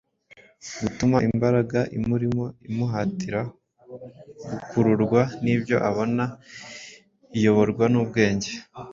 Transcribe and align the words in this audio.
gutuma 0.81 1.17
imbaraga 1.29 1.79
imurimo 1.97 2.43
imuhatira 2.69 3.41
gukururwa 4.49 5.21
n’ibyo 5.43 5.77
abona 5.89 6.25
iyoborwa 7.37 7.85
n’ubwenge 7.93 8.51